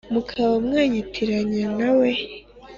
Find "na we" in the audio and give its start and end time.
1.77-2.09